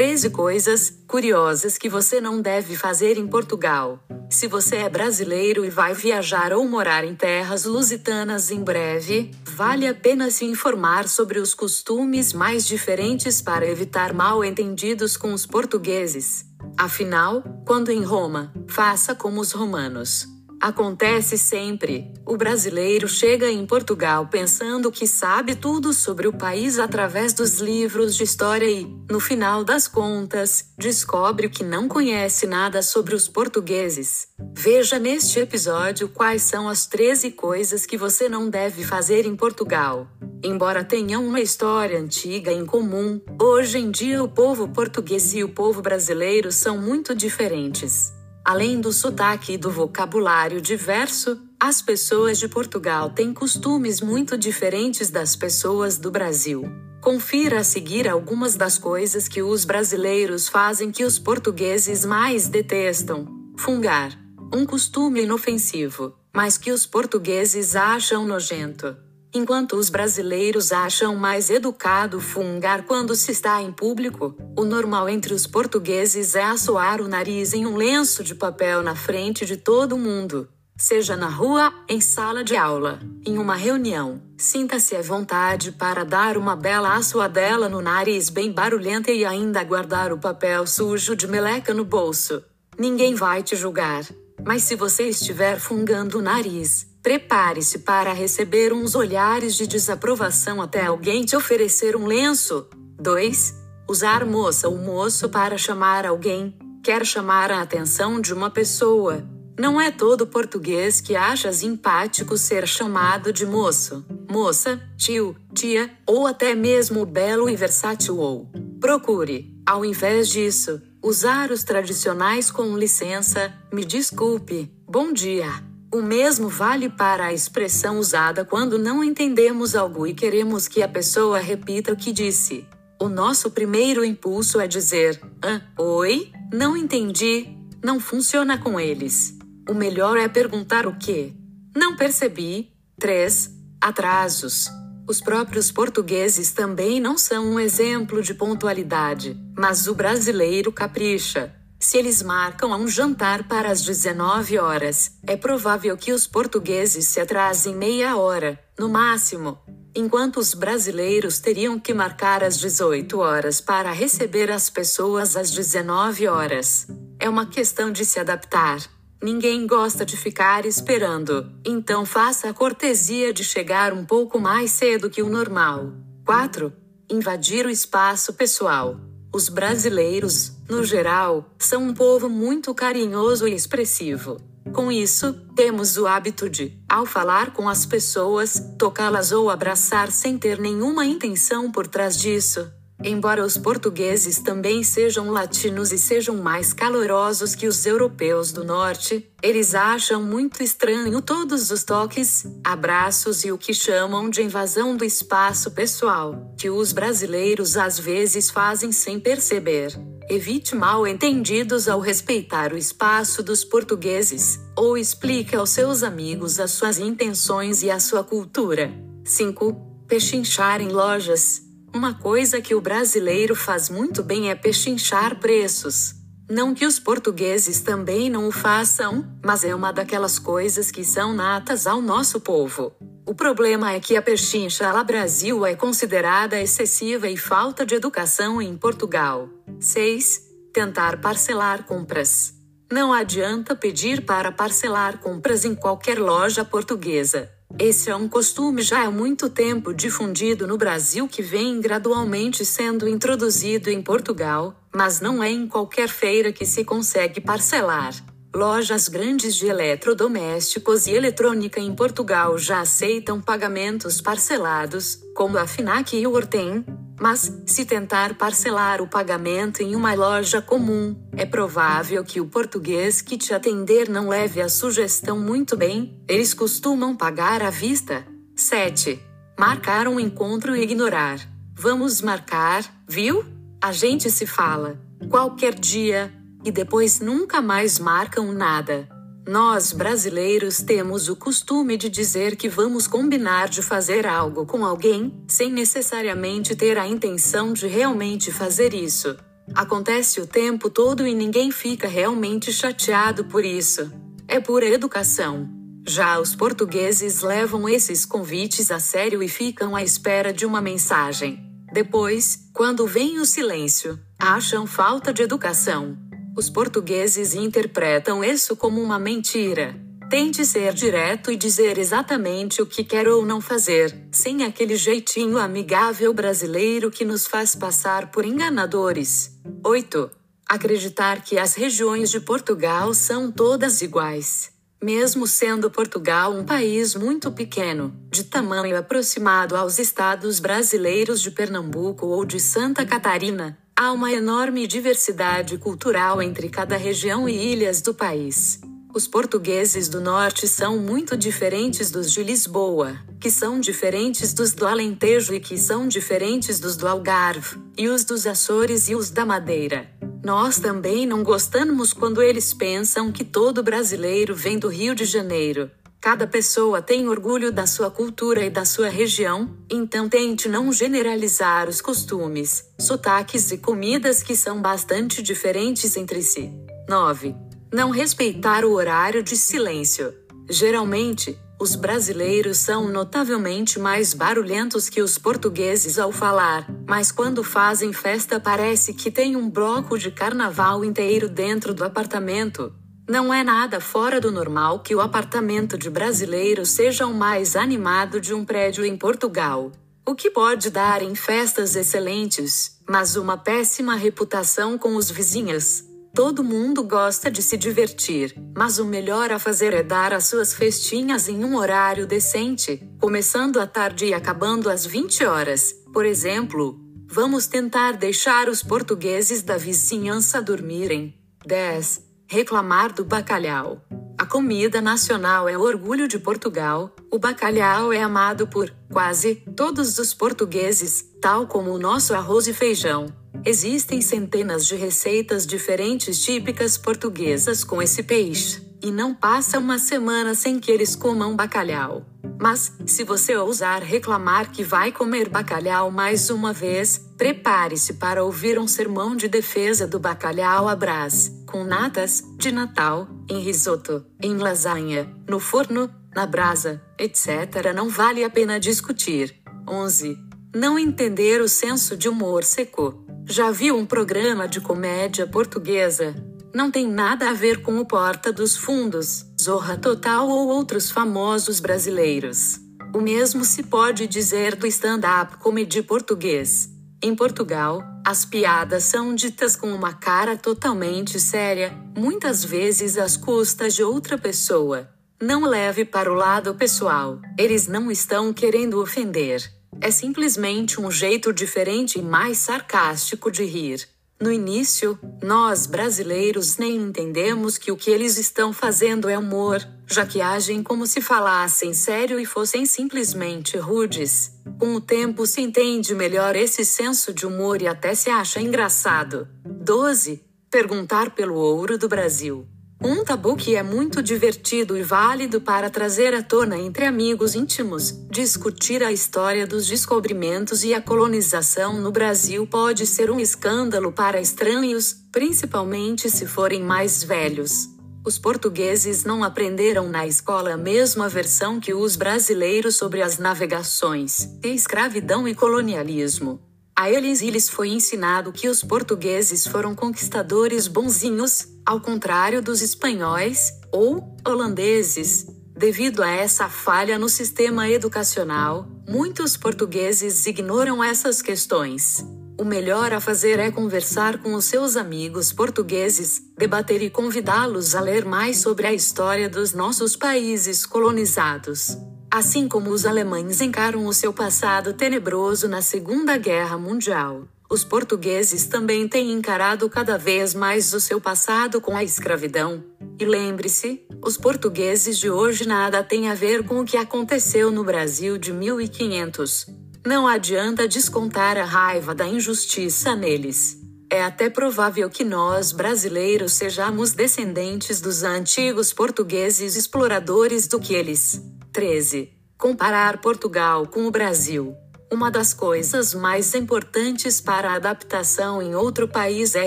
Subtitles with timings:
[0.00, 4.02] 13 coisas curiosas que você não deve fazer em Portugal.
[4.30, 9.86] Se você é brasileiro e vai viajar ou morar em terras lusitanas em breve, vale
[9.86, 16.46] a pena se informar sobre os costumes mais diferentes para evitar mal-entendidos com os portugueses.
[16.78, 20.26] Afinal, quando em Roma, faça como os romanos.
[20.60, 22.12] Acontece sempre.
[22.26, 28.14] O brasileiro chega em Portugal pensando que sabe tudo sobre o país através dos livros
[28.14, 34.28] de história e, no final das contas, descobre que não conhece nada sobre os portugueses.
[34.54, 40.06] Veja neste episódio quais são as 13 coisas que você não deve fazer em Portugal.
[40.44, 45.48] Embora tenham uma história antiga em comum, hoje em dia o povo português e o
[45.48, 48.19] povo brasileiro são muito diferentes.
[48.44, 55.10] Além do sotaque e do vocabulário diverso, as pessoas de Portugal têm costumes muito diferentes
[55.10, 56.64] das pessoas do Brasil.
[57.02, 63.26] Confira a seguir algumas das coisas que os brasileiros fazem que os portugueses mais detestam.
[63.56, 64.18] Fungar.
[64.52, 68.96] Um costume inofensivo, mas que os portugueses acham nojento.
[69.32, 75.32] Enquanto os brasileiros acham mais educado fungar quando se está em público, o normal entre
[75.32, 79.96] os portugueses é assoar o nariz em um lenço de papel na frente de todo
[79.96, 80.48] mundo.
[80.76, 86.36] Seja na rua, em sala de aula, em uma reunião, sinta-se à vontade para dar
[86.36, 91.72] uma bela assoadela no nariz bem barulhenta e ainda guardar o papel sujo de meleca
[91.72, 92.42] no bolso.
[92.76, 94.04] Ninguém vai te julgar.
[94.44, 100.84] Mas se você estiver fungando o nariz, Prepare-se para receber uns olhares de desaprovação até
[100.84, 102.68] alguém te oferecer um lenço.
[103.00, 103.54] 2.
[103.88, 106.54] Usar moça ou moço para chamar alguém.
[106.84, 109.26] Quer chamar a atenção de uma pessoa.
[109.58, 116.26] Não é todo português que acha simpático ser chamado de moço, moça, tio, tia, ou
[116.26, 118.50] até mesmo belo e versátil ou.
[118.78, 125.69] Procure, ao invés disso, usar os tradicionais com licença, me desculpe, bom dia.
[125.92, 130.88] O mesmo vale para a expressão usada quando não entendemos algo e queremos que a
[130.88, 132.64] pessoa repita o que disse.
[133.00, 137.56] O nosso primeiro impulso é dizer: ah, oi, não entendi.
[137.82, 139.36] Não funciona com eles.
[139.68, 141.34] O melhor é perguntar o que.
[141.74, 142.70] Não percebi.
[143.00, 143.50] 3.
[143.80, 144.68] Atrasos.
[145.08, 151.52] Os próprios portugueses também não são um exemplo de pontualidade, mas o brasileiro capricha.
[151.82, 157.18] Se eles marcam um jantar para as 19 horas, é provável que os portugueses se
[157.18, 159.58] atrasem meia hora, no máximo.
[159.96, 166.28] Enquanto os brasileiros teriam que marcar às 18 horas para receber as pessoas às 19
[166.28, 166.86] horas.
[167.18, 168.78] É uma questão de se adaptar.
[169.22, 175.08] Ninguém gosta de ficar esperando, então faça a cortesia de chegar um pouco mais cedo
[175.08, 175.94] que o normal.
[176.26, 176.72] 4.
[177.10, 179.00] Invadir o espaço pessoal.
[179.32, 184.36] Os brasileiros, no geral, são um povo muito carinhoso e expressivo.
[184.72, 190.38] Com isso, temos o hábito de, ao falar com as pessoas, tocá-las ou abraçar sem
[190.38, 192.70] ter nenhuma intenção por trás disso.
[193.02, 199.26] Embora os portugueses também sejam latinos e sejam mais calorosos que os europeus do norte,
[199.42, 205.04] eles acham muito estranho todos os toques, abraços e o que chamam de invasão do
[205.04, 209.98] espaço pessoal, que os brasileiros às vezes fazem sem perceber.
[210.30, 216.70] Evite mal entendidos ao respeitar o espaço dos portugueses, ou explique aos seus amigos as
[216.70, 218.92] suas intenções e a sua cultura.
[219.24, 219.72] 5.
[220.06, 221.62] Pechinchar em lojas.
[221.92, 226.14] Uma coisa que o brasileiro faz muito bem é pechinchar preços.
[226.48, 231.32] Não que os portugueses também não o façam, mas é uma daquelas coisas que são
[231.32, 232.92] natas ao nosso povo.
[233.26, 238.60] O problema é que a pechincha lá Brasil é considerada excessiva e falta de educação
[238.60, 239.48] em Portugal.
[239.80, 240.42] 6.
[240.74, 242.52] Tentar parcelar compras.
[242.92, 247.50] Não adianta pedir para parcelar compras em qualquer loja portuguesa.
[247.78, 253.08] Esse é um costume já há muito tempo difundido no Brasil que vem gradualmente sendo
[253.08, 258.12] introduzido em Portugal, mas não é em qualquer feira que se consegue parcelar.
[258.54, 266.14] Lojas grandes de eletrodomésticos e eletrônica em Portugal já aceitam pagamentos parcelados, como a Finac
[266.14, 266.84] e o Ortem,
[267.20, 273.20] mas, se tentar parcelar o pagamento em uma loja comum, é provável que o português
[273.20, 278.24] que te atender não leve a sugestão muito bem, eles costumam pagar à vista.
[278.56, 279.20] 7.
[279.58, 281.38] Marcar um encontro e ignorar.
[281.74, 283.44] Vamos marcar, viu?
[283.82, 284.98] A gente se fala.
[285.28, 286.32] Qualquer dia,
[286.64, 289.06] e depois nunca mais marcam nada.
[289.46, 295.32] Nós brasileiros temos o costume de dizer que vamos combinar de fazer algo com alguém,
[295.48, 299.36] sem necessariamente ter a intenção de realmente fazer isso.
[299.74, 304.12] Acontece o tempo todo e ninguém fica realmente chateado por isso.
[304.46, 305.68] É pura educação.
[306.06, 311.60] Já os portugueses levam esses convites a sério e ficam à espera de uma mensagem.
[311.92, 316.16] Depois, quando vem o silêncio, acham falta de educação.
[316.56, 319.94] Os portugueses interpretam isso como uma mentira.
[320.28, 325.58] Tente ser direto e dizer exatamente o que quer ou não fazer, sem aquele jeitinho
[325.58, 329.58] amigável brasileiro que nos faz passar por enganadores.
[329.84, 330.30] 8.
[330.68, 334.70] Acreditar que as regiões de Portugal são todas iguais.
[335.02, 342.26] Mesmo sendo Portugal um país muito pequeno, de tamanho aproximado aos estados brasileiros de Pernambuco
[342.26, 348.14] ou de Santa Catarina, há uma enorme diversidade cultural entre cada região e ilhas do
[348.14, 348.80] país.
[349.14, 354.86] Os portugueses do norte são muito diferentes dos de Lisboa, que são diferentes dos do
[354.86, 359.44] Alentejo e que são diferentes dos do Algarve, e os dos Açores e os da
[359.44, 360.08] Madeira.
[360.42, 365.90] Nós também não gostamos quando eles pensam que todo brasileiro vem do Rio de Janeiro.
[366.20, 371.88] Cada pessoa tem orgulho da sua cultura e da sua região, então tente não generalizar
[371.88, 376.70] os costumes, sotaques e comidas que são bastante diferentes entre si.
[377.08, 377.56] 9.
[377.90, 380.34] Não respeitar o horário de silêncio.
[380.68, 388.12] Geralmente, os brasileiros são notavelmente mais barulhentos que os portugueses ao falar, mas quando fazem
[388.12, 392.92] festa parece que tem um bloco de carnaval inteiro dentro do apartamento.
[393.30, 398.40] Não é nada fora do normal que o apartamento de brasileiro seja o mais animado
[398.40, 399.92] de um prédio em Portugal.
[400.26, 406.02] O que pode dar em festas excelentes, mas uma péssima reputação com os vizinhos.
[406.34, 410.74] Todo mundo gosta de se divertir, mas o melhor a fazer é dar as suas
[410.74, 415.94] festinhas em um horário decente, começando à tarde e acabando às 20 horas.
[416.12, 416.98] Por exemplo,
[417.28, 421.32] vamos tentar deixar os portugueses da vizinhança dormirem.
[421.64, 422.29] 10.
[422.52, 424.02] Reclamar do bacalhau.
[424.36, 427.14] A comida nacional é o orgulho de Portugal.
[427.30, 432.74] O bacalhau é amado por quase todos os portugueses, tal como o nosso arroz e
[432.74, 433.32] feijão.
[433.64, 440.52] Existem centenas de receitas diferentes típicas portuguesas com esse peixe, e não passa uma semana
[440.52, 442.26] sem que eles comam bacalhau.
[442.60, 448.78] Mas, se você ousar reclamar que vai comer bacalhau mais uma vez, prepare-se para ouvir
[448.78, 454.56] um sermão de defesa do bacalhau à brás, com natas, de Natal, em risoto, em
[454.56, 457.92] lasanha, no forno, na brasa, etc.
[457.94, 459.60] Não vale a pena discutir.
[459.88, 460.38] 11.
[460.74, 463.24] Não entender o senso de humor seco.
[463.46, 466.34] Já viu um programa de comédia portuguesa?
[466.72, 471.80] Não tem nada a ver com o Porta dos Fundos, Zorra Total ou outros famosos
[471.80, 472.80] brasileiros.
[473.14, 476.88] O mesmo se pode dizer do stand-up comedy português.
[477.22, 483.94] Em Portugal, as piadas são ditas com uma cara totalmente séria, muitas vezes às custas
[483.94, 485.10] de outra pessoa.
[485.38, 489.62] Não leve para o lado pessoal, eles não estão querendo ofender.
[490.00, 494.08] É simplesmente um jeito diferente e mais sarcástico de rir.
[494.42, 500.24] No início, nós brasileiros nem entendemos que o que eles estão fazendo é humor, já
[500.24, 504.50] que agem como se falassem sério e fossem simplesmente rudes.
[504.78, 509.46] Com o tempo se entende melhor esse senso de humor e até se acha engraçado.
[509.62, 510.42] 12.
[510.70, 512.66] Perguntar pelo ouro do Brasil.
[513.02, 518.12] Um tabu que é muito divertido e válido para trazer à tona entre amigos íntimos.
[518.30, 524.38] Discutir a história dos descobrimentos e a colonização no Brasil pode ser um escândalo para
[524.38, 527.88] estranhos, principalmente se forem mais velhos.
[528.22, 534.46] Os portugueses não aprenderam na escola a mesma versão que os brasileiros sobre as navegações,
[534.62, 536.60] escravidão e colonialismo.
[537.00, 543.72] A eles lhes foi ensinado que os portugueses foram conquistadores bonzinhos, ao contrário dos espanhóis
[543.90, 545.46] ou holandeses.
[545.74, 552.22] Devido a essa falha no sistema educacional, muitos portugueses ignoram essas questões.
[552.58, 558.02] O melhor a fazer é conversar com os seus amigos portugueses, debater e convidá-los a
[558.02, 561.96] ler mais sobre a história dos nossos países colonizados.
[562.32, 568.66] Assim como os alemães encaram o seu passado tenebroso na Segunda Guerra Mundial, os portugueses
[568.66, 572.84] também têm encarado cada vez mais o seu passado com a escravidão.
[573.18, 577.82] E lembre-se, os portugueses de hoje nada têm a ver com o que aconteceu no
[577.82, 579.66] Brasil de 1500.
[580.06, 583.76] Não adianta descontar a raiva da injustiça neles.
[584.08, 591.40] É até provável que nós, brasileiros, sejamos descendentes dos antigos portugueses exploradores do que eles.
[591.72, 592.32] 13.
[592.58, 594.74] Comparar Portugal com o Brasil.
[595.10, 599.66] Uma das coisas mais importantes para a adaptação em outro país é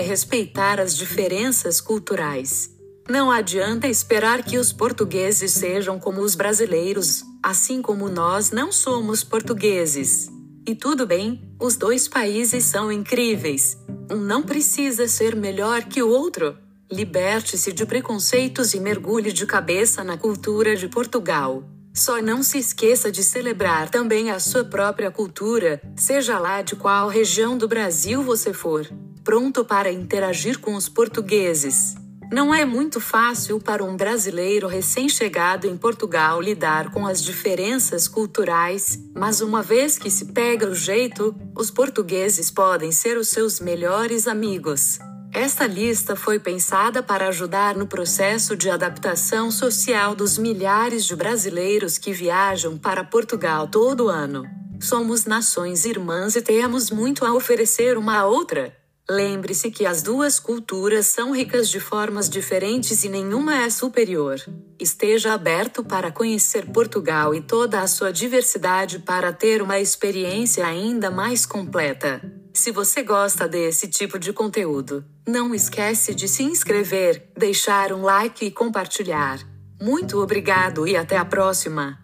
[0.00, 2.68] respeitar as diferenças culturais.
[3.08, 9.24] Não adianta esperar que os portugueses sejam como os brasileiros, assim como nós não somos
[9.24, 10.28] portugueses.
[10.66, 13.78] E tudo bem, os dois países são incríveis.
[14.10, 16.56] Um não precisa ser melhor que o outro.
[16.92, 21.64] Liberte-se de preconceitos e mergulhe de cabeça na cultura de Portugal.
[21.96, 27.08] Só não se esqueça de celebrar também a sua própria cultura, seja lá de qual
[27.08, 28.84] região do Brasil você for.
[29.22, 31.94] Pronto para interagir com os portugueses.
[32.32, 38.98] Não é muito fácil para um brasileiro recém-chegado em Portugal lidar com as diferenças culturais,
[39.14, 44.26] mas uma vez que se pega o jeito, os portugueses podem ser os seus melhores
[44.26, 44.98] amigos.
[45.34, 51.98] Esta lista foi pensada para ajudar no processo de adaptação social dos milhares de brasileiros
[51.98, 54.44] que viajam para Portugal todo ano.
[54.80, 58.76] Somos nações irmãs e temos muito a oferecer uma à outra.
[59.10, 64.40] Lembre-se que as duas culturas são ricas de formas diferentes e nenhuma é superior.
[64.78, 71.10] Esteja aberto para conhecer Portugal e toda a sua diversidade para ter uma experiência ainda
[71.10, 72.43] mais completa.
[72.54, 78.46] Se você gosta desse tipo de conteúdo, não esquece de se inscrever, deixar um like
[78.46, 79.40] e compartilhar.
[79.82, 82.03] Muito obrigado e até a próxima!